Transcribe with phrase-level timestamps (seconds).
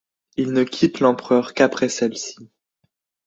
[0.35, 2.49] Il ne quitte l'Empereur qu'après celle-ci.